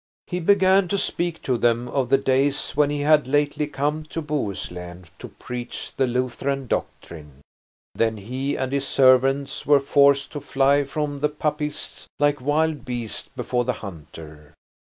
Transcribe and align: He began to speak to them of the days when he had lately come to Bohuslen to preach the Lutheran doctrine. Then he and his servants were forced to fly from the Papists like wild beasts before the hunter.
He 0.25 0.39
began 0.39 0.87
to 0.87 0.97
speak 0.97 1.43
to 1.43 1.59
them 1.59 1.87
of 1.87 2.09
the 2.09 2.17
days 2.17 2.71
when 2.71 2.89
he 2.89 3.01
had 3.01 3.27
lately 3.27 3.67
come 3.67 4.01
to 4.05 4.19
Bohuslen 4.19 5.05
to 5.19 5.27
preach 5.27 5.95
the 5.95 6.07
Lutheran 6.07 6.65
doctrine. 6.65 7.41
Then 7.93 8.17
he 8.17 8.55
and 8.55 8.71
his 8.73 8.87
servants 8.87 9.63
were 9.67 9.79
forced 9.79 10.31
to 10.31 10.41
fly 10.41 10.85
from 10.85 11.19
the 11.19 11.29
Papists 11.29 12.07
like 12.19 12.41
wild 12.41 12.83
beasts 12.83 13.29
before 13.35 13.63
the 13.63 13.73
hunter. 13.85 14.55